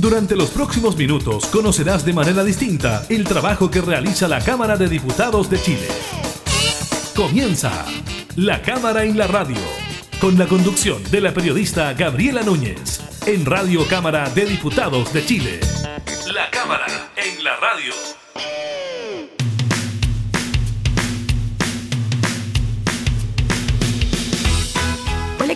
[0.00, 4.88] Durante los próximos minutos conocerás de manera distinta el trabajo que realiza la Cámara de
[4.88, 5.88] Diputados de Chile.
[7.14, 7.84] Comienza
[8.34, 9.58] La Cámara en la Radio,
[10.18, 15.60] con la conducción de la periodista Gabriela Núñez, en Radio Cámara de Diputados de Chile.
[16.32, 18.19] La Cámara en la Radio.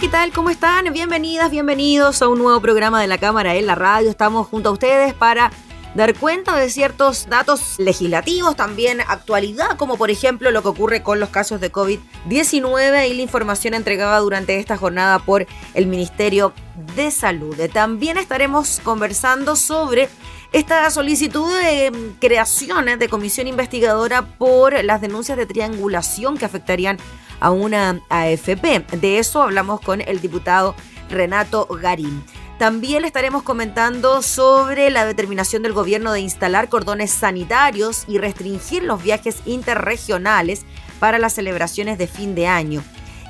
[0.00, 0.32] ¿Qué tal?
[0.32, 0.92] ¿Cómo están?
[0.92, 4.10] Bienvenidas, bienvenidos a un nuevo programa de la Cámara en la Radio.
[4.10, 5.52] Estamos junto a ustedes para
[5.94, 11.20] dar cuenta de ciertos datos legislativos, también actualidad, como por ejemplo lo que ocurre con
[11.20, 16.52] los casos de COVID-19 y la información entregada durante esta jornada por el Ministerio
[16.96, 17.56] de Salud.
[17.72, 20.08] También estaremos conversando sobre
[20.50, 27.23] esta solicitud de creación de comisión investigadora por las denuncias de triangulación que afectarían a
[27.40, 28.84] una AFP.
[28.96, 30.74] De eso hablamos con el diputado
[31.10, 32.24] Renato Garín.
[32.58, 38.84] También le estaremos comentando sobre la determinación del gobierno de instalar cordones sanitarios y restringir
[38.84, 40.64] los viajes interregionales
[41.00, 42.82] para las celebraciones de fin de año.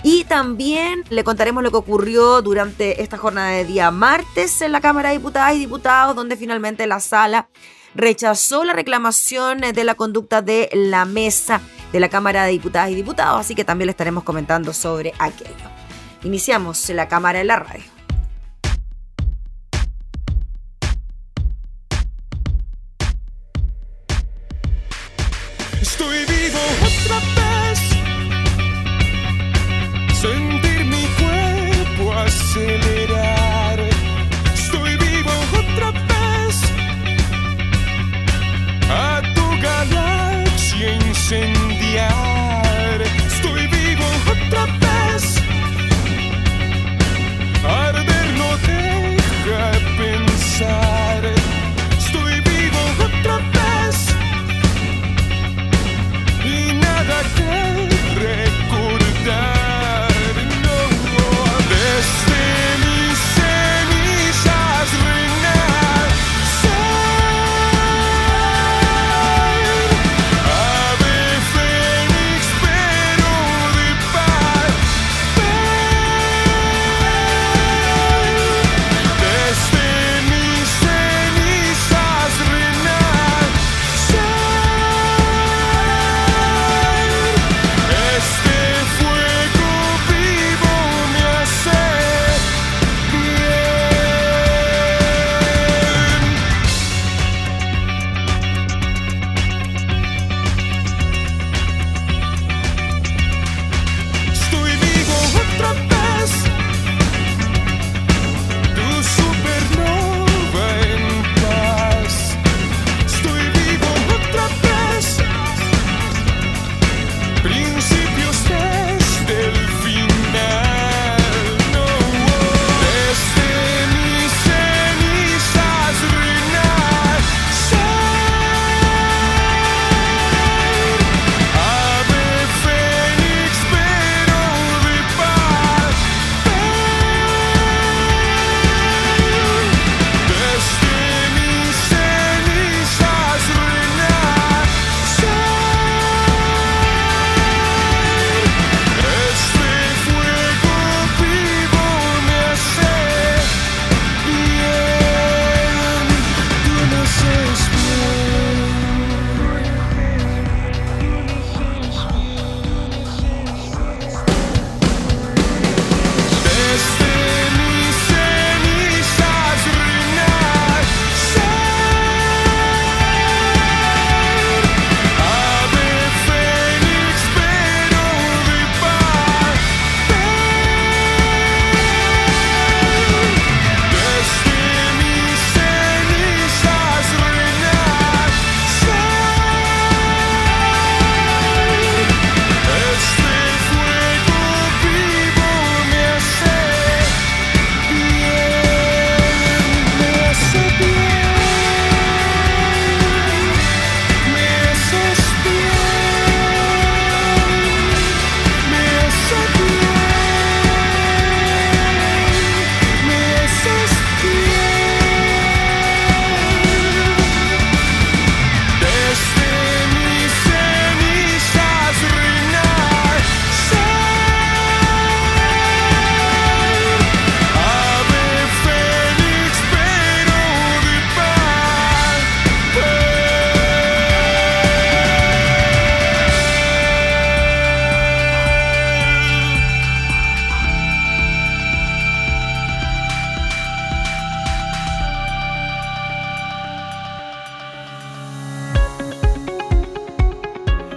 [0.02, 4.82] Y también le contaremos lo que ocurrió durante esta jornada de día martes en la
[4.82, 7.48] Cámara de Diputadas y Diputados, donde finalmente la sala
[7.94, 11.62] rechazó la reclamación de la conducta de la mesa
[11.94, 15.70] de la Cámara de Diputadas y Diputados, así que también le estaremos comentando sobre aquello.
[16.24, 17.93] Iniciamos la Cámara en la radio.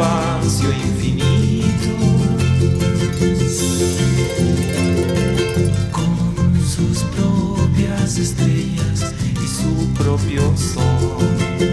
[0.00, 1.96] espacio infinito.
[5.92, 11.69] Con sus propias estrellas y su propio sol.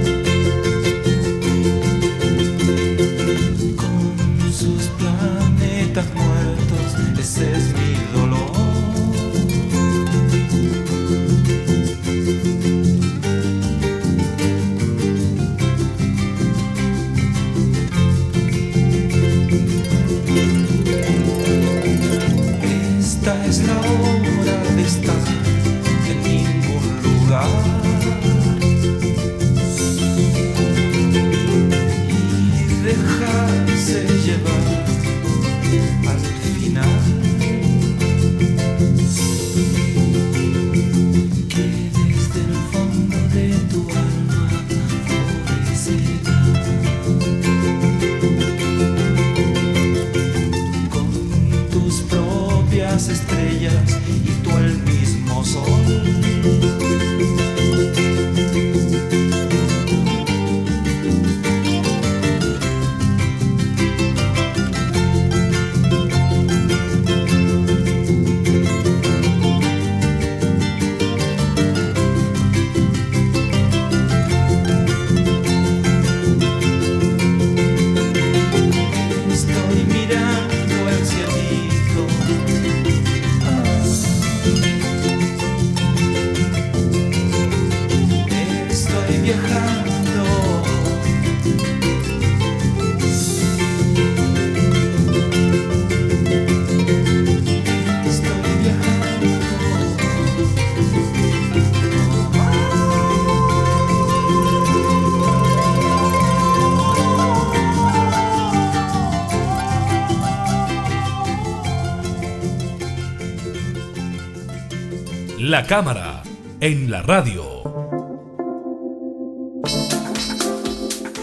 [115.58, 116.22] La cámara
[116.62, 117.64] en la radio.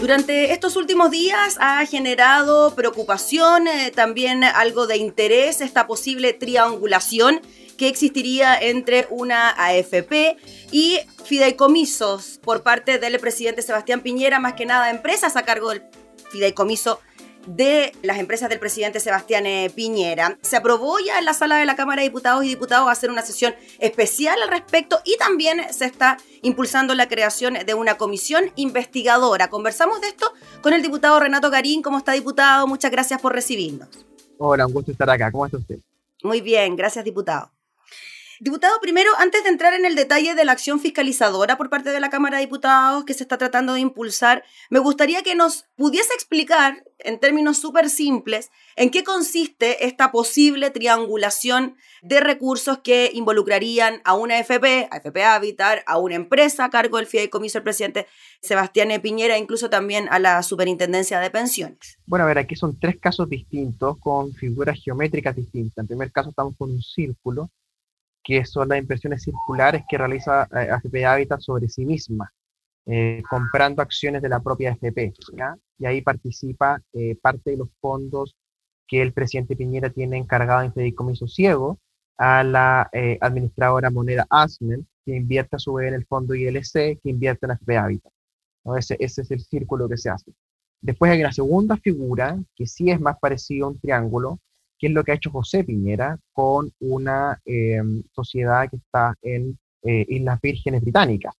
[0.01, 7.39] Durante estos últimos días ha generado preocupación, eh, también algo de interés esta posible triangulación
[7.77, 10.35] que existiría entre una AFP
[10.69, 15.83] y fideicomisos por parte del presidente Sebastián Piñera, más que nada empresas a cargo del
[16.29, 16.99] fideicomiso
[17.45, 20.37] de las empresas del presidente Sebastián eh, Piñera.
[20.41, 23.21] Se aprobó ya en la sala de la Cámara de Diputados y Diputados hacer una
[23.21, 29.49] sesión especial al respecto y también se está impulsando la creación de una comisión investigadora.
[29.49, 31.81] Conversamos de esto con el diputado Renato Garín.
[31.81, 32.67] ¿Cómo está, diputado?
[32.67, 33.89] Muchas gracias por recibirnos.
[34.37, 35.31] Hola, un gusto estar acá.
[35.31, 35.79] ¿Cómo está usted?
[36.23, 37.54] Muy bien, gracias, diputado.
[38.41, 42.01] Diputado, primero, antes de entrar en el detalle de la acción fiscalizadora por parte de
[42.01, 46.13] la Cámara de Diputados que se está tratando de impulsar, me gustaría que nos pudiese
[46.13, 54.01] explicar, en términos súper simples, en qué consiste esta posible triangulación de recursos que involucrarían
[54.03, 58.07] a una FP, a FP Habitat, a una empresa a cargo del fideicomiso del presidente
[58.41, 61.97] Sebastián Piñera, incluso también a la Superintendencia de Pensiones.
[62.05, 65.83] Bueno, a ver, aquí son tres casos distintos con figuras geométricas distintas.
[65.83, 67.49] En primer caso estamos con un círculo
[68.25, 72.33] que son las impresiones circulares que realiza eh, AFP Habitat sobre sí misma,
[72.87, 75.13] eh, comprando acciones de la propia AFP.
[75.77, 78.35] Y ahí participa eh, parte de los fondos
[78.87, 81.77] que el presidente Piñera tiene encargado en fideicomiso ciego
[82.17, 82.89] a la
[83.19, 87.51] administradora moneda Asmen, que invierte a su vez en el fondo ILC, que invierte en
[87.51, 88.11] AFP Habitat.
[88.77, 90.31] Ese, ese es el círculo que se hace.
[90.81, 94.39] Después hay una segunda figura, que sí es más parecido a un triángulo,
[94.77, 99.57] que es lo que ha hecho José Piñera con una em, sociedad que está en
[99.83, 101.33] eh, Islas Vírgenes Británicas.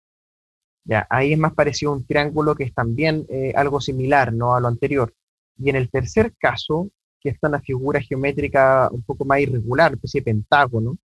[0.83, 4.55] Ya, ahí es más parecido a un triángulo que es también eh, algo similar ¿no?
[4.55, 5.13] a lo anterior.
[5.57, 6.89] Y en el tercer caso,
[7.19, 10.97] que está una figura geométrica un poco más irregular, especie de pentágono,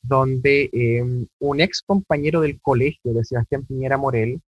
[0.00, 4.40] donde em, un ex compañero del colegio de Sebastián Piñera Morel,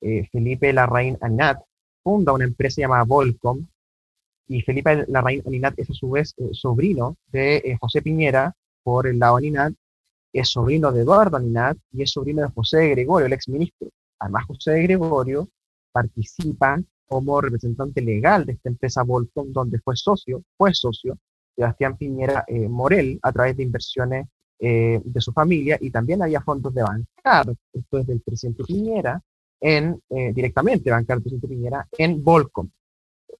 [0.00, 1.62] eh, Felipe Larraín Anat,
[2.02, 3.66] funda una empresa llamada Volcom,
[4.52, 9.06] y Felipe Larraín Aninat es a su vez eh, sobrino de eh, José Piñera por
[9.06, 9.72] el lado Aninat,
[10.32, 13.88] es sobrino de Eduardo Aninat y es sobrino de José Gregorio, el exministro.
[14.18, 15.48] Además, José Gregorio
[15.90, 21.16] participa como representante legal de esta empresa Volcom, donde fue socio, fue socio
[21.54, 24.26] Sebastián Piñera eh, Morel a través de inversiones
[24.64, 29.20] de su familia y también había fondos de bancar, esto es del presidente Piñera,
[29.60, 32.70] en, directamente bancar del presidente Piñera en Volcom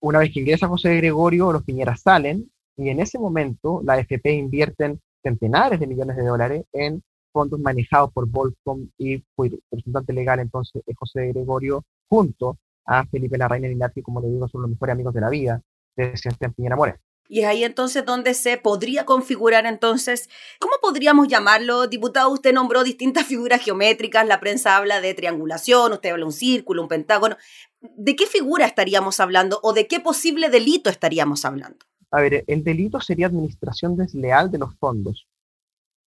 [0.02, 4.32] una vez que ingresa José Gregorio, los Piñeras salen y en ese momento la FP
[4.32, 10.40] invierten centenares de millones de dólares en fondos manejados por Volcom y fue representante legal
[10.40, 14.70] entonces es José Gregorio junto a Felipe Larraín y Nati, como le digo, son los
[14.70, 15.62] mejores amigos de la vida
[15.96, 16.98] de Sebastián Piñera Moreno.
[17.32, 20.28] Y es ahí entonces donde se podría configurar entonces,
[20.60, 21.86] ¿cómo podríamos llamarlo?
[21.86, 26.32] Diputado, usted nombró distintas figuras geométricas, la prensa habla de triangulación, usted habla de un
[26.32, 27.38] círculo, un pentágono.
[27.80, 31.78] ¿De qué figura estaríamos hablando o de qué posible delito estaríamos hablando?
[32.10, 35.26] A ver, el delito sería administración desleal de los fondos.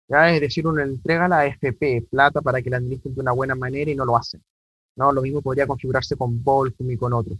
[0.08, 0.28] ¿ya?
[0.34, 3.54] Es decir, uno entrega a la AFP plata para que la administren de una buena
[3.54, 4.42] manera y no lo hacen.
[4.96, 5.12] ¿no?
[5.12, 7.38] Lo mismo podría configurarse con Volcom y con otros.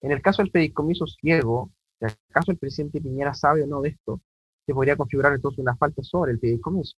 [0.00, 3.90] En el caso del fideicomiso ciego, si acaso el presidente Piñera sabe o no de
[3.90, 4.20] esto,
[4.64, 6.96] se podría configurar entonces una falta sobre el fideicomiso.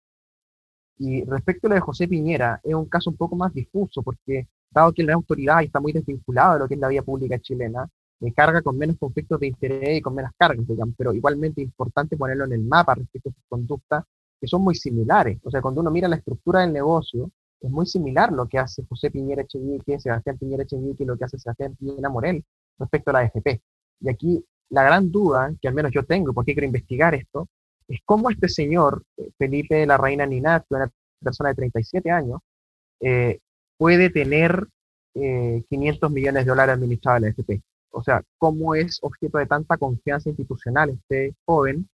[0.98, 4.48] Y respecto a lo de José Piñera, es un caso un poco más difuso, porque
[4.70, 7.88] dado que la autoridad está muy desvinculada de lo que es la vía pública chilena,
[8.20, 11.66] me carga con menos conflictos de interés y con menos cargas, digamos, pero igualmente es
[11.66, 14.04] importante ponerlo en el mapa respecto a sus conductas,
[14.40, 15.38] que son muy similares.
[15.44, 18.84] O sea, cuando uno mira la estructura del negocio, es muy similar lo que hace
[18.88, 22.44] José Piñera Echevique, Sebastián Piñera Echevique y lo que hace Sebastián Piñera Morel
[22.78, 23.62] respecto a la AFP.
[24.00, 27.48] Y aquí la gran duda, que al menos yo tengo, porque quiero investigar esto,
[27.88, 32.40] es cómo este señor, eh, Felipe la Reina Ninat, una persona de 37 años,
[33.00, 33.38] eh,
[33.76, 34.66] puede tener
[35.14, 37.62] 500 eh, millones de dólares administrados en la FP.
[37.90, 41.88] O sea, cómo es objeto de tanta confianza institucional este joven,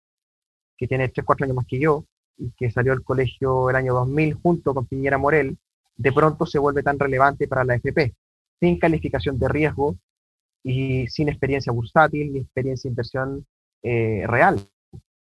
[0.76, 2.04] que tiene 3, 4 años más que yo,
[2.36, 5.58] y que salió del colegio el año 2000 junto con Piñera Morel,
[5.96, 8.14] de pronto se vuelve tan relevante para la FP,
[8.60, 9.96] sin calificación de riesgo,
[10.62, 13.46] y sin experiencia bursátil ni experiencia de inversión
[13.82, 14.60] eh, real.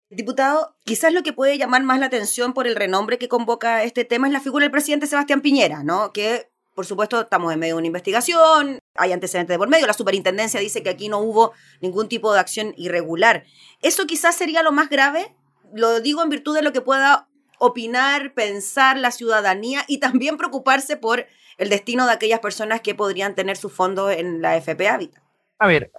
[0.09, 4.05] Diputado, quizás lo que puede llamar más la atención por el renombre que convoca este
[4.05, 6.13] tema es la figura del presidente Sebastián Piñera, ¿no?
[6.13, 9.93] Que, por supuesto, estamos en medio de una investigación, hay antecedentes de por medio, la
[9.93, 13.43] superintendencia dice que aquí no hubo ningún tipo de acción irregular.
[13.81, 15.35] ¿Eso quizás sería lo más grave?
[15.73, 20.95] Lo digo en virtud de lo que pueda opinar, pensar la ciudadanía y también preocuparse
[20.95, 21.25] por
[21.57, 25.22] el destino de aquellas personas que podrían tener su fondo en la FP Habitat.
[25.59, 25.91] A ver,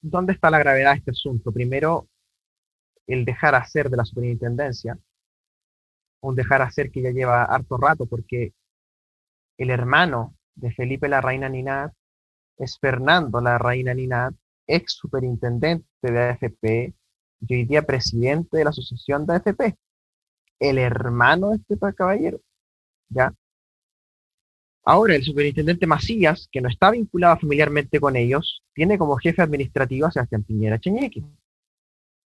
[0.00, 1.52] ¿dónde está la gravedad de este asunto?
[1.52, 2.08] Primero,
[3.06, 4.98] el dejar hacer de la superintendencia,
[6.20, 8.52] un dejar hacer que ya lleva harto rato, porque
[9.58, 11.92] el hermano de Felipe la Reina Ninat
[12.58, 14.34] es Fernando La Reina Ninat,
[14.66, 16.94] ex superintendente de AFP
[17.40, 19.76] y hoy día presidente de la asociación de AFP,
[20.58, 22.40] el hermano de este caballero.
[23.08, 23.32] ¿Ya?
[24.88, 30.06] Ahora, el superintendente Macías, que no está vinculado familiarmente con ellos, tiene como jefe administrativo
[30.06, 31.24] a Sebastián Piñera Cheñeque.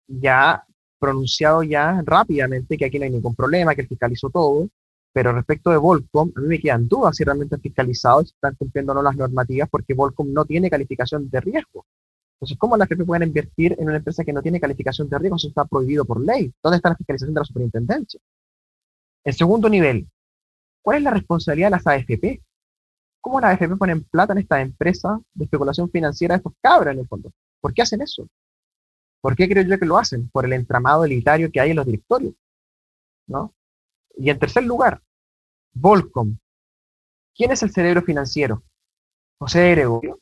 [0.07, 0.65] Ya
[1.01, 4.69] pronunciado ya rápidamente que aquí no hay ningún problema, que él fiscalizó todo,
[5.13, 8.55] pero respecto de Volcom, a mí me quedan dudas si realmente han fiscalizado si están
[8.55, 11.85] cumpliendo o no las normativas, porque Volcom no tiene calificación de riesgo.
[12.37, 15.37] Entonces, ¿cómo las FP pueden invertir en una empresa que no tiene calificación de riesgo?
[15.37, 16.53] Eso está prohibido por ley.
[16.63, 18.21] ¿Dónde está la fiscalización de la superintendencia?
[19.25, 20.07] En segundo nivel,
[20.83, 22.44] ¿cuál es la responsabilidad de las AFP?
[23.25, 27.01] ¿Cómo las AFP ponen plata en esta empresa de especulación financiera de estos cabros en
[27.01, 27.33] el fondo?
[27.59, 28.29] ¿Por qué hacen eso?
[29.23, 30.29] ¿Por qué creo yo que lo hacen?
[30.29, 32.35] Por el entramado elitario que hay en los directorios.
[33.27, 33.55] ¿no?
[34.19, 35.01] Y en tercer lugar,
[35.73, 36.37] Volcom.
[37.35, 38.63] ¿Quién es el cerebro financiero?
[39.39, 40.19] José Gregorio.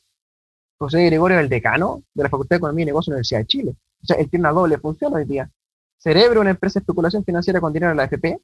[0.77, 3.39] José Gregorio es el decano de la Facultad de Economía y Negocios de la Universidad
[3.41, 3.75] de Chile.
[4.01, 5.51] O sea, él tiene una doble función hoy día.
[5.97, 8.39] Cerebro, una empresa de especulación financiera con dinero de la AFP,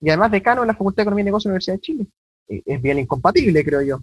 [0.00, 2.06] y además decano de la Facultad de Economía y Negocios de la Universidad de Chile.
[2.48, 4.00] Eh, es bien incompatible, creo yo.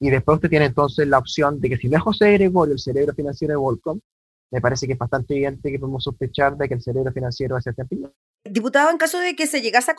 [0.00, 2.80] Y después usted tiene entonces la opción de que si no es José Gregorio, el
[2.80, 4.00] cerebro financiero de Volcom,
[4.50, 7.64] me parece que es bastante evidente que podemos sospechar de que el cerebro financiero es
[7.64, 8.12] Sebastián Piñera.
[8.44, 9.92] Diputado, en caso de que se llegase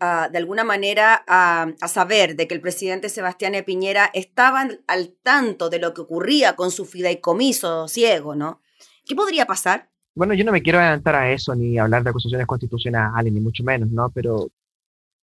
[0.00, 3.54] a, de alguna manera a, saber de que el presidente Sebastián.
[3.64, 8.60] Piñera estaba al tanto de lo que ocurría con su fideicomiso ciego, ¿no?
[9.04, 9.88] ¿Qué podría pasar?
[10.14, 13.62] Bueno, yo no me quiero adelantar a eso ni hablar de acusaciones constitucionales, ni mucho
[13.62, 14.10] menos, ¿no?
[14.10, 14.48] Pero,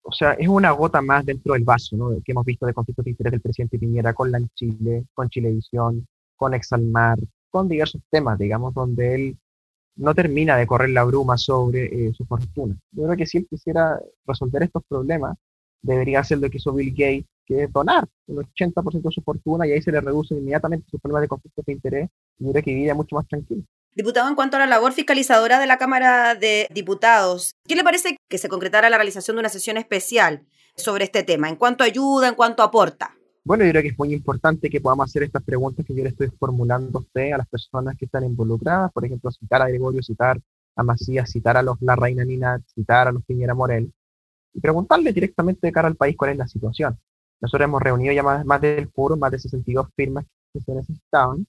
[0.04, 2.10] o sea, es una gota más dentro del vaso, ¿no?
[2.24, 6.08] Que hemos visto de conflictos de interés del presidente Piñera con la Chile, con Chilevisión,
[6.36, 9.38] con Exalmar, con diversos temas, digamos, donde él
[9.96, 12.76] no termina de correr la bruma sobre eh, su fortuna.
[12.92, 15.38] Yo creo que si él quisiera resolver estos problemas,
[15.82, 19.68] debería hacer lo que hizo Bill Gates, que es donar un 80% de su fortuna
[19.68, 22.64] y ahí se le reduce inmediatamente sus problemas de conflicto de interés y yo creo
[22.64, 23.64] que vive mucho más tranquilo.
[23.94, 28.16] Diputado, en cuanto a la labor fiscalizadora de la Cámara de Diputados, ¿qué le parece
[28.30, 30.46] que se concretara la realización de una sesión especial
[30.78, 31.50] sobre este tema?
[31.50, 33.14] ¿En cuanto ayuda, en cuanto aporta?
[33.44, 36.10] Bueno, yo creo que es muy importante que podamos hacer estas preguntas que yo le
[36.10, 40.02] estoy formulando a usted, a las personas que están involucradas, por ejemplo, citar a Gregorio,
[40.02, 40.40] citar
[40.78, 43.92] a Macías, citar a los La Reina Nina, citar a los Piñera Morel,
[44.54, 46.98] y preguntarle directamente de cara al país cuál es la situación.
[47.42, 50.24] Nosotros hemos reunido ya más, del foro, más de 62 firmas
[50.54, 51.46] que se necesitaban.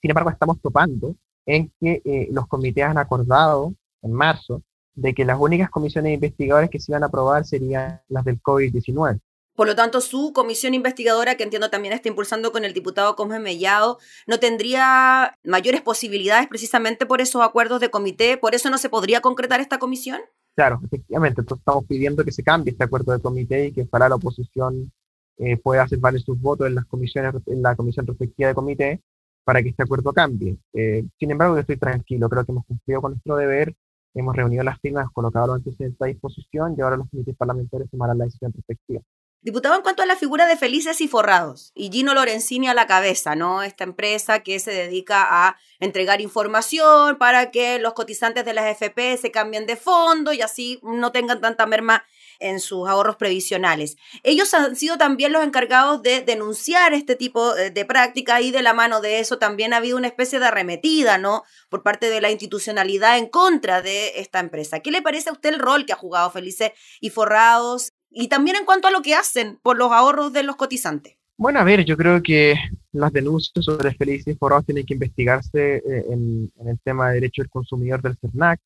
[0.00, 4.62] Sin embargo, estamos topando en que eh, los comités han acordado en marzo
[4.94, 8.40] de que las únicas comisiones de investigadores que se iban a aprobar serían las del
[8.40, 9.20] COVID-19.
[9.54, 13.38] Por lo tanto, su comisión investigadora, que entiendo también está impulsando con el diputado Cosme
[13.38, 18.36] Mellado, no tendría mayores posibilidades precisamente por esos acuerdos de comité.
[18.36, 20.20] ¿Por eso no se podría concretar esta comisión?
[20.56, 21.40] Claro, efectivamente.
[21.40, 24.92] Entonces estamos pidiendo que se cambie este acuerdo de comité y que para la oposición
[25.38, 29.00] eh, pueda hacer valer sus votos en las comisiones, en la comisión respectiva de comité
[29.44, 30.56] para que este acuerdo cambie.
[30.72, 32.28] Eh, sin embargo, yo estoy tranquilo.
[32.28, 33.74] Creo que hemos cumplido con nuestro deber.
[34.14, 38.18] Hemos reunido las firmas, colocado los antecedentes a disposición y ahora los comités parlamentarios tomarán
[38.18, 39.00] la decisión respectiva.
[39.44, 42.86] Diputado, en cuanto a la figura de Felices y Forrados, y Gino Lorenzini a la
[42.86, 43.62] cabeza, ¿no?
[43.62, 49.18] Esta empresa que se dedica a entregar información para que los cotizantes de las FP
[49.18, 52.04] se cambien de fondo y así no tengan tanta merma
[52.38, 53.96] en sus ahorros previsionales.
[54.22, 58.62] Ellos han sido también los encargados de denunciar este tipo eh, de práctica y de
[58.62, 61.44] la mano de eso también ha habido una especie de arremetida, ¿no?
[61.68, 64.80] Por parte de la institucionalidad en contra de esta empresa.
[64.80, 68.56] ¿Qué le parece a usted el rol que ha jugado Felices y Forrados y también
[68.56, 71.16] en cuanto a lo que hacen por los ahorros de los cotizantes.
[71.36, 72.54] Bueno, a ver, yo creo que
[72.92, 77.42] las denuncias sobre Felices y Forrados tienen que investigarse eh, en, el tema de derecho
[77.42, 78.60] del consumidor del CERNAC.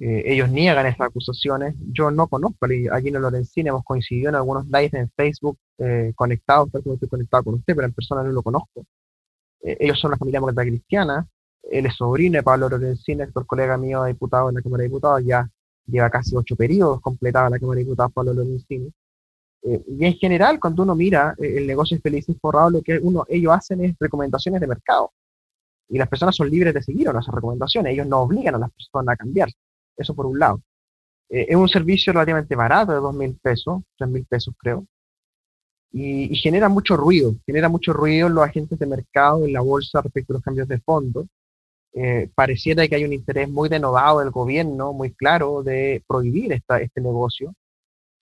[0.00, 1.74] Eh, ellos niegan esas acusaciones.
[1.92, 6.70] Yo no conozco a Gino Lorenzini, hemos coincidido en algunos lives en Facebook eh, conectados,
[6.72, 8.84] tal como estoy conectado con usted, pero en persona no lo conozco.
[9.60, 11.28] ellos son una familia demócrata cristiana.
[11.62, 15.22] Él es sobrino de Pablo Lorenzini, actor colega mío, diputado en la Cámara de Diputados,
[15.24, 15.48] ya
[15.86, 18.90] lleva casi ocho periodos completada la Cámara de Diputados Pablo Lorenzini.
[19.62, 22.82] Eh, y en general, cuando uno mira eh, el negocio es feliz y forrado, lo
[22.82, 25.12] que uno, ellos hacen es recomendaciones de mercado.
[25.88, 27.92] Y las personas son libres de seguir esas recomendaciones.
[27.92, 29.50] Ellos no obligan a las personas a cambiar.
[29.96, 30.62] Eso por un lado.
[31.28, 34.86] Eh, es un servicio relativamente barato, de dos mil pesos, tres mil pesos creo.
[35.92, 37.34] Y, genera mucho ruido.
[37.46, 40.68] Genera mucho ruido en los agentes de mercado, en la bolsa respecto a los cambios
[40.68, 41.26] de fondo
[41.92, 46.80] eh, pareciera que hay un interés muy denodado del gobierno, muy claro, de prohibir esta,
[46.80, 47.54] este negocio.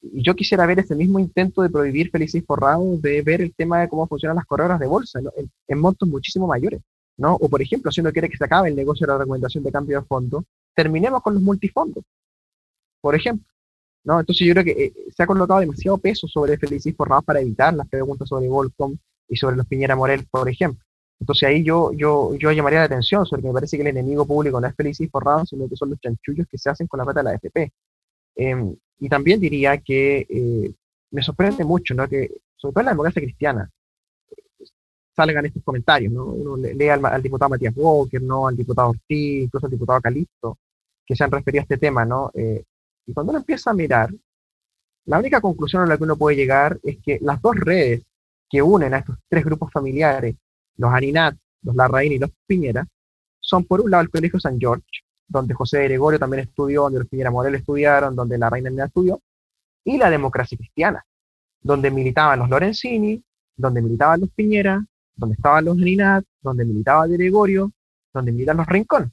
[0.00, 3.80] Y yo quisiera ver ese mismo intento de prohibir Felices Forrado, de ver el tema
[3.80, 5.20] de cómo funcionan las corredoras de bolsa
[5.66, 6.80] en, montos muchísimo mayores.
[7.18, 7.34] ¿No?
[7.34, 9.72] O, por ejemplo, si uno quiere que se acabe el negocio de la recomendación de
[9.72, 12.04] cambio de fondo, terminemos con los multifondos,
[13.00, 13.46] por ejemplo.
[14.04, 14.20] ¿no?
[14.20, 17.74] Entonces yo creo que eh, se ha colocado demasiado peso sobre Felices Forrado para evitar
[17.74, 18.96] las preguntas sobre Volcom
[19.28, 20.82] y sobre los Piñera Morel, por ejemplo.
[21.20, 24.24] Entonces ahí yo, yo, yo llamaría la atención sobre que me parece que el enemigo
[24.24, 26.98] público no es Feliz y Forrado, sino que son los chanchullos que se hacen con
[26.98, 27.72] la plata de la AFP.
[28.36, 30.72] Em, y también diría que eh,
[31.10, 32.08] me sorprende mucho, ¿no?
[32.08, 33.70] Que sobre todo en la democracia cristiana
[35.18, 36.26] salgan estos comentarios, ¿no?
[36.26, 38.46] Uno lee al, al, diputado Matías Walker, ¿no?
[38.46, 40.58] Al diputado Ortiz, incluso al diputado Calixto,
[41.04, 42.30] que se han referido a este tema, ¿no?
[42.34, 42.62] Eh,
[43.04, 44.10] y cuando uno empieza a mirar,
[45.06, 48.02] la única conclusión a la que uno puede llegar es que las dos redes
[48.48, 50.36] que unen a estos tres grupos familiares,
[50.76, 52.86] los Aninat, los Larraín y los Piñera,
[53.40, 54.84] son por un lado el Colegio San George,
[55.26, 59.20] donde José Gregorio también estudió, donde los Piñera Morel estudiaron, donde la Reina estudió,
[59.84, 61.04] y la democracia cristiana,
[61.60, 63.20] donde militaban los Lorenzini,
[63.56, 64.84] donde militaban los Piñera,
[65.18, 67.70] donde estaban los Aninat, donde militaba Gregorio,
[68.14, 69.12] donde militan los Rincón.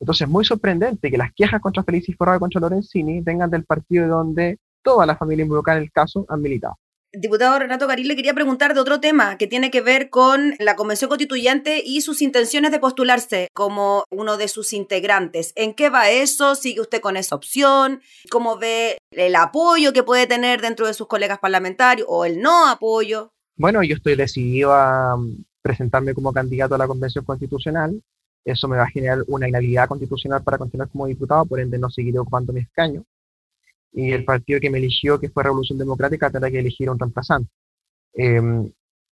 [0.00, 3.64] Entonces es muy sorprendente que las quejas contra Felicis Forrado y contra Lorenzini vengan del
[3.64, 6.76] partido donde toda la familia involucrada en el caso han militado
[7.20, 10.76] diputado Renato Garín le quería preguntar de otro tema que tiene que ver con la
[10.76, 15.52] Convención Constituyente y sus intenciones de postularse como uno de sus integrantes.
[15.56, 16.54] ¿En qué va eso?
[16.54, 18.02] ¿Sigue usted con esa opción?
[18.30, 22.68] ¿Cómo ve el apoyo que puede tener dentro de sus colegas parlamentarios o el no
[22.68, 23.32] apoyo?
[23.56, 28.02] Bueno, yo estoy decidido a mm, presentarme como candidato a la Convención Constitucional.
[28.44, 31.90] Eso me va a generar una inhabilidad constitucional para continuar como diputado, por ende no
[31.90, 33.04] seguiré ocupando mi escaño
[33.96, 37.50] y el partido que me eligió, que fue Revolución Democrática, tendrá que elegir un reemplazante.
[38.12, 38.70] Em,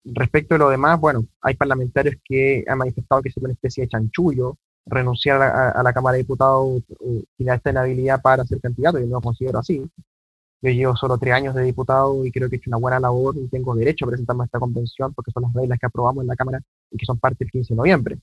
[0.04, 3.88] respecto a lo demás, bueno, hay parlamentarios que han manifestado que es una especie de
[3.88, 9.06] chanchullo renunciar a, la Cámara de Diputados eh, sin esta inhabilidad para ser candidato, yo
[9.06, 9.82] no lo considero así.
[10.62, 13.34] Yo llevo solo tres años de diputado y creo que he hecho una buena labor
[13.36, 16.28] y tengo derecho a presentarme a esta convención porque son las reglas que aprobamos en
[16.28, 18.18] la Cámara y que son parte del 15 de noviembre.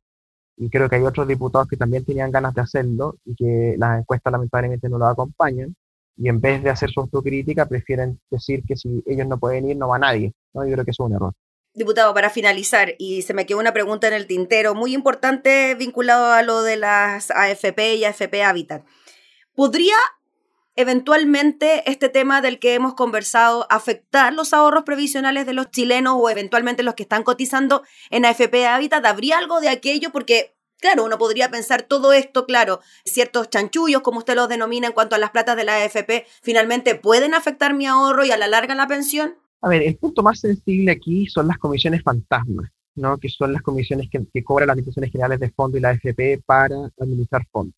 [0.58, 4.00] Y creo que hay otros diputados que también tenían ganas de hacerlo y que las
[4.00, 5.76] encuestas lamentablemente no lo acompañan
[6.16, 9.78] y en vez de hacer su autocrítica prefieren decir que si ellos no pueden ir
[9.78, 10.34] no va nadie.
[10.54, 10.66] ¿no?
[10.66, 11.34] Yo creo que eso es un error.
[11.74, 16.32] Diputado, para finalizar, y se me quedó una pregunta en el tintero muy importante vinculado
[16.32, 18.84] a lo de las AFP y AFP Habitat.
[19.54, 19.96] ¿Podría
[20.78, 26.30] eventualmente este tema del que hemos conversado afectar los ahorros previsionales de los chilenos o
[26.30, 29.06] eventualmente los que están cotizando en AFP Habitat?
[29.06, 30.12] ¿Habría algo de aquello?
[30.12, 34.94] Porque Claro, uno podría pensar todo esto, claro, ciertos chanchullos, como usted los denomina en
[34.94, 38.48] cuanto a las platas de la AFP, finalmente pueden afectar mi ahorro y a la
[38.48, 39.34] larga la pensión.
[39.62, 43.18] A ver, el punto más sensible aquí son las comisiones fantasmas, ¿no?
[43.18, 46.44] que son las comisiones que, que cobran las administraciones generales de fondo y la AFP
[46.46, 47.74] para administrar fondos.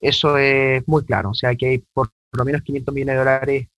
[0.00, 3.68] Eso es muy claro, o sea que hay por, lo menos 500 millones de dólares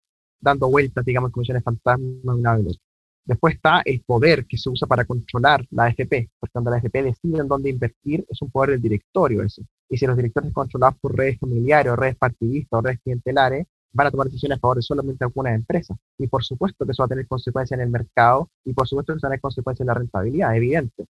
[0.40, 2.78] dando vueltas, digamos, comisiones fantasmas una vez.
[3.24, 7.02] Después está el poder que se usa para controlar la AFP, porque cuando la AFP
[7.02, 9.62] decide en dónde invertir, es un poder del directorio eso.
[9.88, 14.06] Y si los directores controlados por redes familiares o redes partidistas o redes clientelares, van
[14.06, 15.98] a tomar decisiones a favor de solamente algunas empresas.
[16.18, 19.12] Y por supuesto que eso va a tener consecuencias en el mercado y por supuesto
[19.12, 21.06] que eso va a tener consecuencias en la rentabilidad, evidente.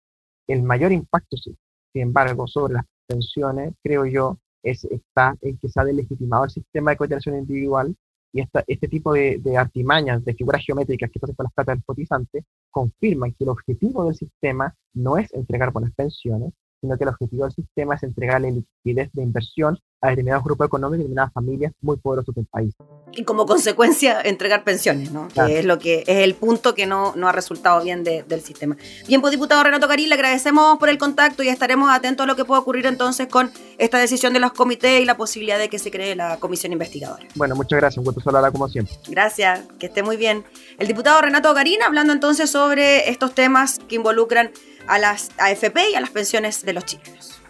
[0.48, 1.56] El mayor impacto, sin
[1.93, 4.38] embargo, sobre las pensiones, creo yo,
[4.69, 7.95] es, está en que se ha delegitimado el sistema de cotización individual
[8.34, 12.43] y este tipo de, artimañas, de figuras geométricas que pasan con las plata del cotizante,
[12.69, 17.44] confirman que el objetivo del sistema no es entregar buenas pensiones, sino que el objetivo
[17.44, 21.98] del sistema es entregarle liquidez de inversión a determinados grupos económicos y determinadas familias muy
[21.98, 22.74] poderosas del país.
[23.13, 25.28] Y como consecuencia, entregar pensiones, ¿no?
[25.30, 28.78] Que es lo que es el punto que no, no ha resultado bien del sistema.
[29.08, 32.36] Bien, pues diputado Renato Caril, le agradecemos por el contacto y estaremos atentos a lo
[32.36, 35.80] que pueda ocurrir entonces con esta decisión de los comités y la posibilidad de que
[35.80, 37.26] se cree la comisión investigadora.
[37.36, 38.94] Bueno, muchas gracias, un gusto saludarla como siempre.
[39.08, 40.44] Gracias, que esté muy bien.
[40.78, 44.52] El diputado Renato Garín hablando entonces sobre estos temas que involucran
[44.88, 47.41] a las AFP y a las pensiones de los chilenos.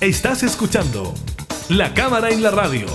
[0.00, 1.12] Estás escuchando
[1.68, 2.86] La Cámara en la Radio,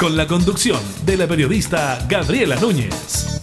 [0.00, 3.37] con la conducción de la periodista Gabriela Núñez.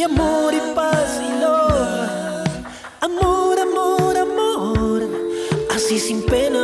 [0.00, 2.48] Y amor y paz y love.
[3.02, 5.02] Amor, amor, amor,
[5.76, 6.59] así sin penas.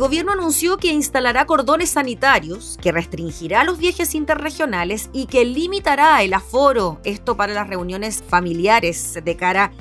[0.00, 6.32] Gobierno anunció que instalará cordones sanitarios, que restringirá los viajes interregionales y que limitará el
[6.32, 9.72] aforo, esto para las reuniones familiares de cara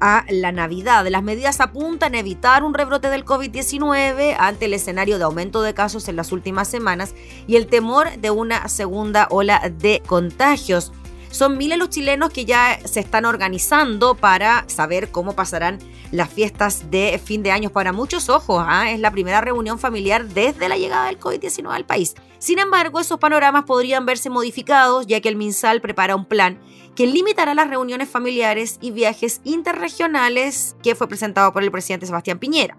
[0.00, 1.06] a la Navidad.
[1.08, 5.74] Las medidas apuntan a evitar un rebrote del COVID-19 ante el escenario de aumento de
[5.74, 7.14] casos en las últimas semanas
[7.46, 10.92] y el temor de una segunda ola de contagios.
[11.30, 15.78] Son miles los chilenos que ya se están organizando para saber cómo pasarán
[16.12, 17.70] las fiestas de fin de año.
[17.70, 18.90] Para muchos ojos, ¿ah?
[18.90, 22.14] es la primera reunión familiar desde la llegada del COVID-19 al país.
[22.38, 26.60] Sin embargo, esos panoramas podrían verse modificados ya que el MinSal prepara un plan
[26.94, 32.38] que limitará las reuniones familiares y viajes interregionales que fue presentado por el presidente Sebastián
[32.38, 32.76] Piñera.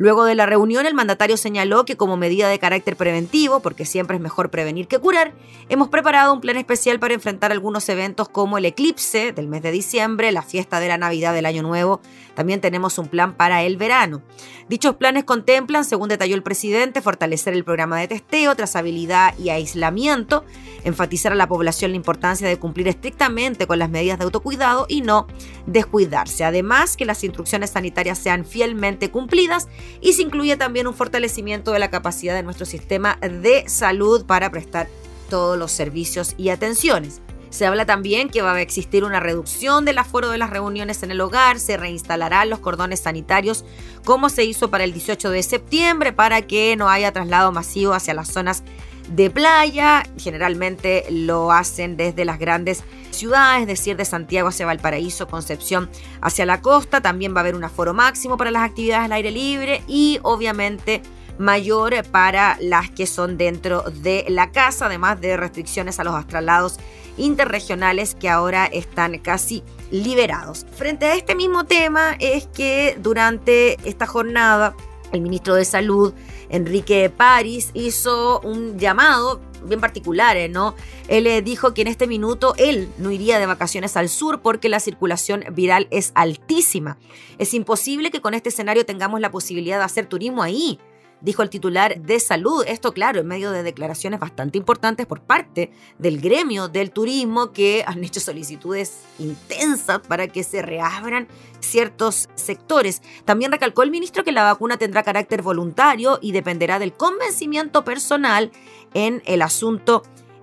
[0.00, 4.16] Luego de la reunión, el mandatario señaló que como medida de carácter preventivo, porque siempre
[4.16, 5.34] es mejor prevenir que curar,
[5.68, 9.72] hemos preparado un plan especial para enfrentar algunos eventos como el eclipse del mes de
[9.72, 12.00] diciembre, la fiesta de la Navidad del Año Nuevo.
[12.34, 14.22] También tenemos un plan para el verano.
[14.70, 20.46] Dichos planes contemplan, según detalló el presidente, fortalecer el programa de testeo, trazabilidad y aislamiento,
[20.84, 25.02] enfatizar a la población la importancia de cumplir estrictamente con las medidas de autocuidado y
[25.02, 25.26] no
[25.66, 26.44] descuidarse.
[26.44, 29.68] Además, que las instrucciones sanitarias sean fielmente cumplidas
[30.00, 34.50] y se incluye también un fortalecimiento de la capacidad de nuestro sistema de salud para
[34.50, 34.88] prestar
[35.28, 37.20] todos los servicios y atenciones.
[37.50, 41.10] Se habla también que va a existir una reducción del aforo de las reuniones en
[41.10, 43.64] el hogar, se reinstalarán los cordones sanitarios
[44.04, 48.14] como se hizo para el 18 de septiembre para que no haya traslado masivo hacia
[48.14, 48.62] las zonas
[49.10, 50.02] de playa.
[50.16, 56.46] Generalmente lo hacen desde las grandes ciudades, es decir, de Santiago hacia Valparaíso, Concepción hacia
[56.46, 57.00] la costa.
[57.00, 61.02] También va a haber un aforo máximo para las actividades al aire libre y obviamente
[61.38, 66.78] mayor para las que son dentro de la casa, además de restricciones a los traslados
[67.16, 70.66] interregionales que ahora están casi liberados.
[70.76, 74.74] Frente a este mismo tema es que durante esta jornada
[75.12, 76.14] el ministro de Salud,
[76.50, 80.74] Enrique París, hizo un llamado bien particular, ¿no?
[81.08, 84.68] Él eh, dijo que en este minuto él no iría de vacaciones al sur porque
[84.68, 86.98] la circulación viral es altísima.
[87.38, 90.78] Es imposible que con este escenario tengamos la posibilidad de hacer turismo ahí
[91.20, 92.64] dijo el titular de salud.
[92.66, 97.84] Esto, claro, en medio de declaraciones bastante importantes por parte del gremio del turismo que
[97.86, 101.28] han hecho solicitudes intensas para que se reabran
[101.60, 103.02] ciertos sectores.
[103.24, 108.50] También recalcó el ministro que la vacuna tendrá carácter voluntario y dependerá del convencimiento personal
[108.94, 110.02] en el asunto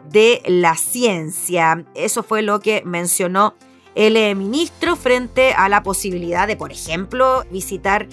[0.10, 1.86] de la ciencia.
[1.96, 3.56] Eso fue lo que mencionó
[3.98, 8.08] el eh, ministro frente a la posibilidad de, por ejemplo, visitar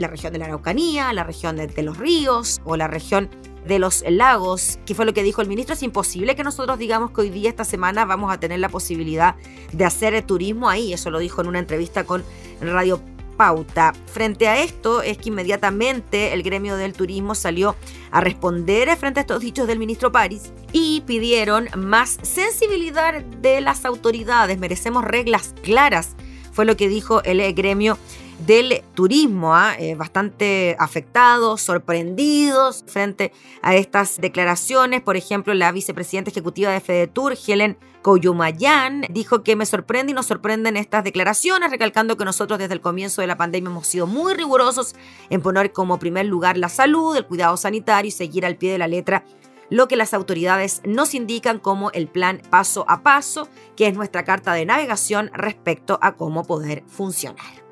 [0.00, 3.28] la región de la Araucanía, la región de, los ríos o la región
[3.66, 7.10] de los lagos, que fue lo que dijo el ministro, es imposible que nosotros digamos
[7.10, 9.36] que hoy día, esta semana, vamos a tener la posibilidad
[9.72, 10.92] de hacer turismo ahí.
[10.92, 12.24] Eso lo dijo en una entrevista con
[12.60, 13.00] Radio
[13.36, 13.92] Pauta.
[14.06, 17.76] Frente a esto es que inmediatamente el gremio del turismo salió
[18.10, 23.84] a responder frente a estos dichos del ministro París y pidieron más sensibilidad de las
[23.84, 24.58] autoridades.
[24.58, 26.16] Merecemos reglas claras,
[26.52, 27.98] fue lo que dijo el gremio
[28.46, 29.74] del turismo, ¿ah?
[29.78, 35.02] eh, bastante afectados, sorprendidos frente a estas declaraciones.
[35.02, 40.26] Por ejemplo, la vicepresidenta ejecutiva de FEDETUR, Helen Coyumayán, dijo que me sorprende y nos
[40.26, 44.34] sorprenden estas declaraciones, recalcando que nosotros desde el comienzo de la pandemia hemos sido muy
[44.34, 44.94] rigurosos
[45.28, 48.78] en poner como primer lugar la salud, el cuidado sanitario y seguir al pie de
[48.78, 49.24] la letra
[49.70, 54.24] lo que las autoridades nos indican como el plan paso a paso, que es nuestra
[54.24, 57.69] carta de navegación respecto a cómo poder funcionar.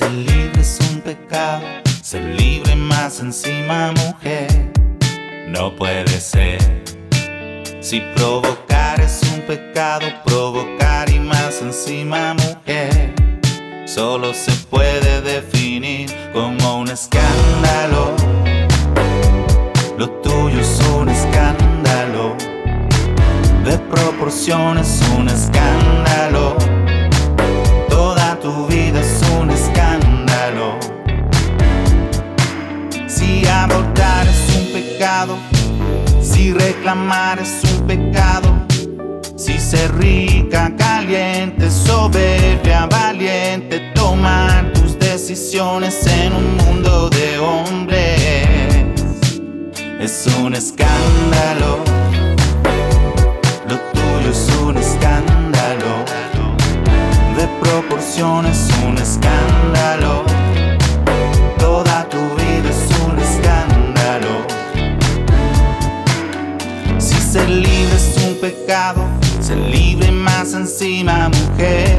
[0.00, 1.60] Ser libre es un pecado,
[2.02, 4.72] ser libre más encima mujer,
[5.46, 6.58] no puede ser.
[7.80, 13.12] Si provocar es un pecado, provocar y más encima mujer,
[13.86, 18.16] solo se puede definir como un escándalo.
[19.98, 22.36] Lo tuyo es un escándalo,
[23.64, 26.79] de proporciones un escándalo
[33.06, 35.38] Si abortar es un pecado,
[36.20, 38.66] si reclamar es un pecado,
[39.36, 48.74] si ser rica, caliente, soberbia, valiente, tomar tus decisiones en un mundo de hombres,
[50.00, 51.78] es un escándalo.
[53.68, 56.04] Lo tuyo es un escándalo
[57.36, 60.29] de proporciones un escándalo.
[68.40, 69.06] Pecado,
[69.40, 71.98] ser libre más encima mujer,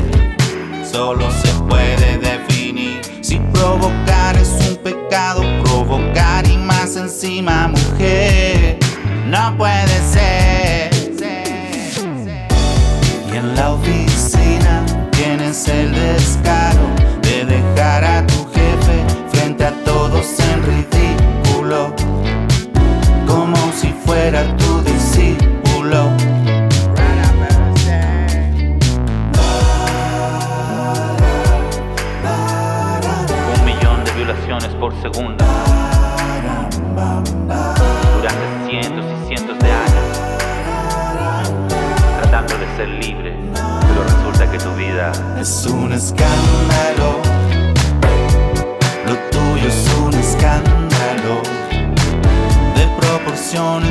[0.91, 3.01] solo se puede definir.
[3.21, 8.79] Si provocar es un pecado, provocar y más encima mujer,
[9.27, 10.91] no puede ser.
[13.31, 16.89] Y en la oficina tienes el descaro
[17.21, 21.93] de dejar a tu jefe frente a todos en ridículo,
[38.15, 40.05] durante cientos y cientos de años,
[42.21, 43.35] tratando de ser libre
[44.51, 47.21] que tu vida es un escándalo.
[49.05, 51.41] Lo tuyo es un escándalo.
[52.75, 53.90] De proporciones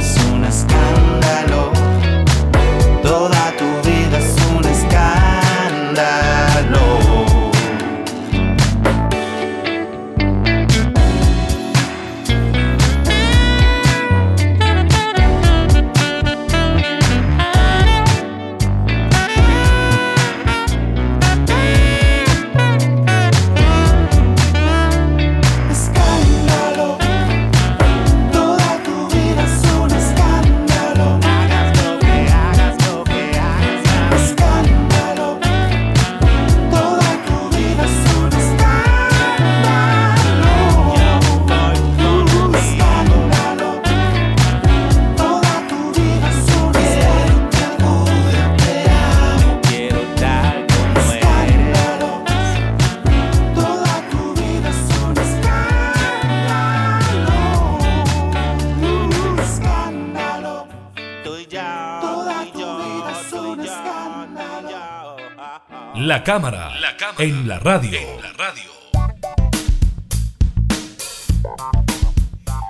[66.30, 66.70] La cámara,
[67.18, 67.98] en la radio.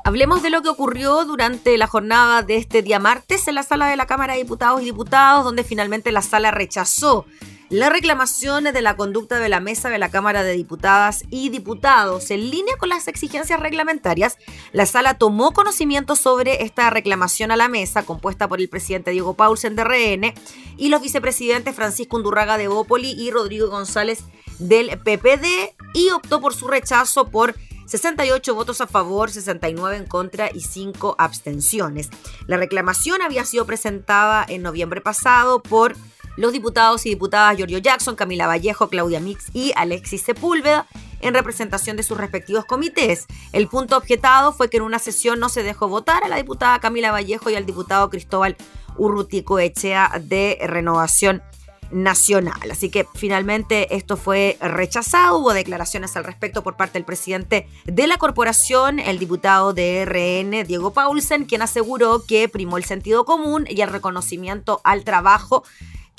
[0.02, 3.88] Hablemos de lo que ocurrió durante la jornada de este día martes en la sala
[3.88, 7.26] de la Cámara de Diputados y Diputados, donde finalmente la sala rechazó
[7.70, 12.32] las reclamaciones de la conducta de la mesa de la Cámara de Diputadas y Diputados.
[12.32, 14.38] En línea con las exigencias reglamentarias,
[14.72, 19.34] la sala tomó conocimiento sobre esta reclamación a la mesa, compuesta por el presidente Diego
[19.34, 20.34] Paulsen de RN
[20.76, 24.24] y los vicepresidentes Francisco Undurraga de Bópoli y Rodrigo González
[24.58, 27.54] del PPD, y optó por su rechazo por
[27.86, 32.10] 68 votos a favor, 69 en contra y 5 abstenciones.
[32.46, 35.94] La reclamación había sido presentada en noviembre pasado por
[36.36, 40.86] los diputados y diputadas Giorgio Jackson, Camila Vallejo, Claudia Mix y Alexis Sepúlveda
[41.20, 43.26] en representación de sus respectivos comités.
[43.52, 46.80] El punto objetado fue que en una sesión no se dejó votar a la diputada
[46.80, 48.56] Camila Vallejo y al diputado Cristóbal
[48.96, 51.42] Urrutico Echea de Renovación
[51.90, 52.70] Nacional.
[52.70, 55.38] Así que finalmente esto fue rechazado.
[55.38, 60.66] Hubo declaraciones al respecto por parte del presidente de la corporación, el diputado de RN,
[60.66, 65.64] Diego Paulsen, quien aseguró que primó el sentido común y el reconocimiento al trabajo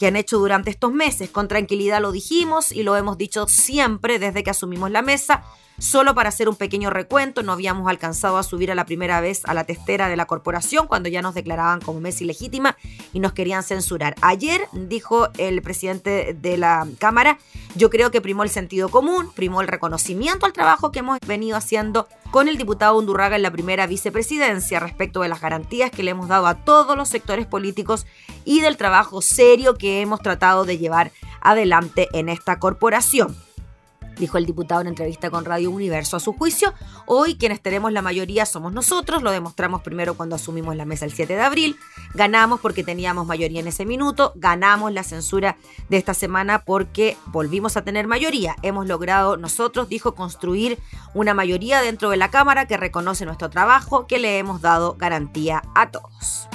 [0.01, 1.29] que han hecho durante estos meses.
[1.29, 5.43] Con tranquilidad lo dijimos y lo hemos dicho siempre desde que asumimos la mesa.
[5.81, 9.41] Solo para hacer un pequeño recuento, no habíamos alcanzado a subir a la primera vez
[9.45, 12.77] a la testera de la corporación cuando ya nos declaraban como mesa ilegítima
[13.13, 14.13] y nos querían censurar.
[14.21, 17.39] Ayer dijo el presidente de la Cámara,
[17.75, 21.57] yo creo que primó el sentido común, primó el reconocimiento al trabajo que hemos venido
[21.57, 26.11] haciendo con el diputado Undurraga en la primera vicepresidencia respecto de las garantías que le
[26.11, 28.05] hemos dado a todos los sectores políticos
[28.45, 31.11] y del trabajo serio que hemos tratado de llevar
[31.41, 33.35] adelante en esta corporación
[34.17, 36.17] dijo el diputado en entrevista con Radio Universo.
[36.17, 36.73] A su juicio,
[37.05, 41.13] hoy quienes tenemos la mayoría somos nosotros, lo demostramos primero cuando asumimos la mesa el
[41.13, 41.77] 7 de abril,
[42.13, 45.57] ganamos porque teníamos mayoría en ese minuto, ganamos la censura
[45.89, 48.55] de esta semana porque volvimos a tener mayoría.
[48.61, 50.79] Hemos logrado nosotros, dijo, construir
[51.13, 55.61] una mayoría dentro de la Cámara que reconoce nuestro trabajo, que le hemos dado garantía
[55.75, 56.47] a todos.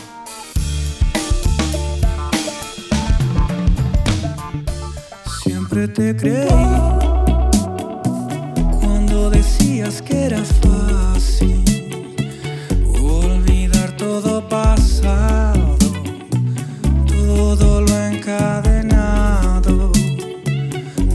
[5.42, 6.95] Siempre te creí
[9.66, 11.64] decías que era fácil
[13.00, 15.76] olvidar todo pasado,
[17.06, 19.92] todo lo encadenado.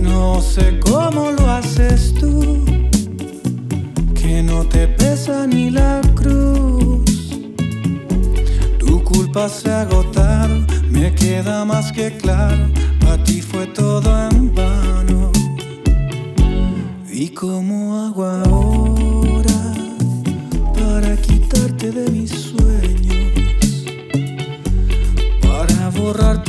[0.01, 2.65] No sé cómo lo haces tú,
[4.13, 7.29] que no te pesa ni la cruz.
[8.79, 12.65] Tu culpa se ha agotado, me queda más que claro,
[13.11, 14.70] a ti fue todo en vano.
[17.23, 19.73] ¿Y cómo hago ahora
[20.73, 23.85] para quitarte de mis sueños?
[25.39, 26.43] Para borrar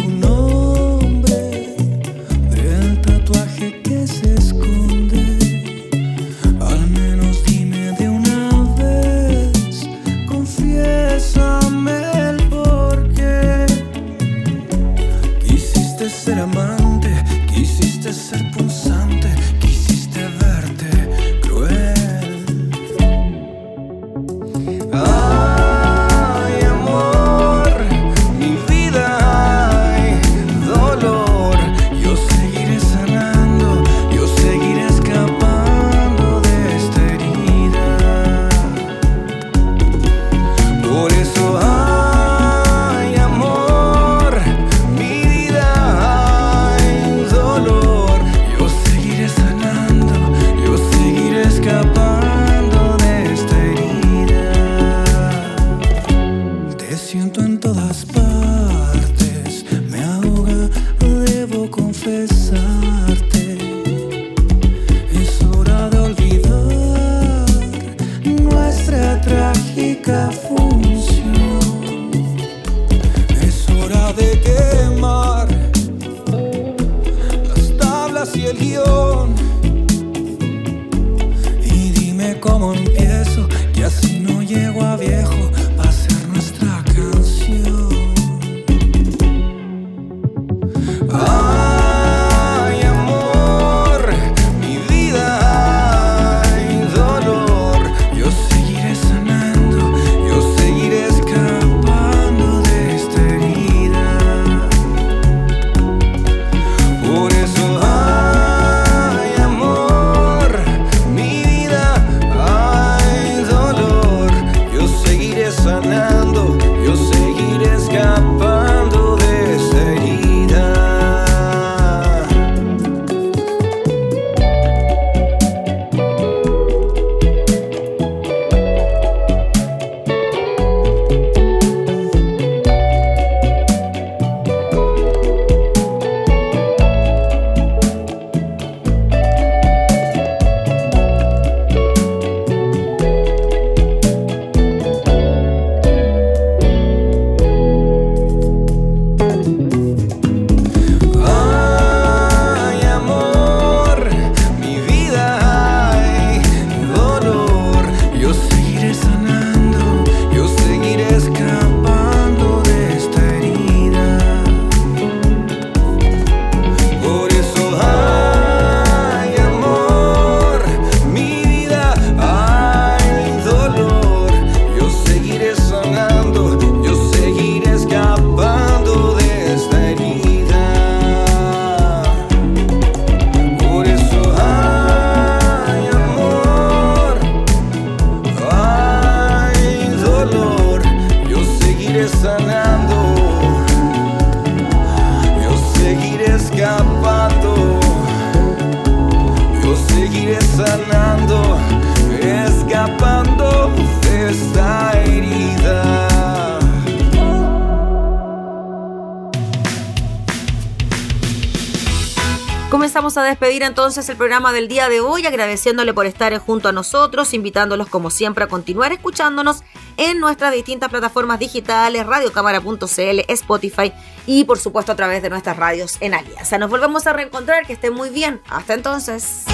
[213.16, 217.34] A despedir entonces el programa del día de hoy, agradeciéndole por estar junto a nosotros,
[217.34, 219.64] invitándolos como siempre a continuar escuchándonos
[219.98, 223.92] en nuestras distintas plataformas digitales, radiocámara.cl, Spotify
[224.26, 226.56] y por supuesto a través de nuestras radios en Alianza.
[226.56, 228.40] Nos volvemos a reencontrar, que estén muy bien.
[228.48, 229.44] Hasta entonces.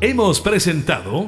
[0.00, 1.26] Hemos presentado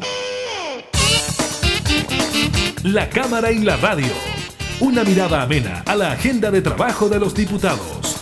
[2.85, 4.32] La Cámara y la Radio.
[4.81, 8.17] Una mirada amena a la agenda de trabajo de los diputados.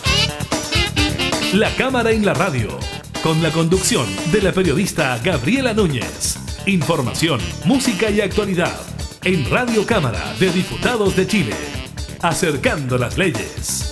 [1.53, 2.79] La Cámara y la Radio.
[3.23, 6.37] Con la conducción de la periodista Gabriela Núñez.
[6.65, 8.79] Información, música y actualidad.
[9.23, 11.55] En Radio Cámara de Diputados de Chile.
[12.21, 13.91] Acercando las leyes.